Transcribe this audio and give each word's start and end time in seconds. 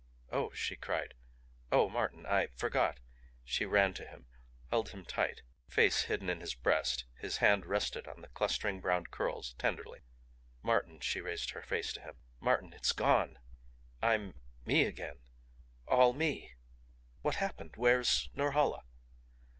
"Oh!" 0.31 0.51
she 0.53 0.75
cried. 0.75 1.13
"Oh, 1.71 1.87
Martin 1.87 2.25
I 2.25 2.47
forgot" 2.47 2.99
She 3.45 3.67
ran 3.67 3.93
to 3.93 4.03
him, 4.07 4.25
held 4.71 4.89
him 4.89 5.05
tight, 5.05 5.43
face 5.69 6.05
hidden 6.05 6.27
in 6.27 6.39
his 6.39 6.55
breast. 6.55 7.05
His 7.19 7.37
hand 7.37 7.67
rested 7.67 8.07
on 8.07 8.21
the 8.21 8.27
clustering 8.29 8.81
brown 8.81 9.05
curls, 9.05 9.53
tenderly. 9.59 9.99
"Martin." 10.63 11.01
She 11.01 11.21
raised 11.21 11.51
her 11.51 11.61
face 11.61 11.93
to 11.93 12.01
him. 12.01 12.15
"Martin, 12.39 12.73
it's 12.73 12.93
GONE! 12.93 13.37
I'm 14.01 14.33
ME 14.65 14.85
again! 14.85 15.19
All 15.87 16.13
ME! 16.13 16.55
What 17.21 17.35
happened? 17.35 17.73
Where's 17.75 18.27
Norhala?" 18.35 18.81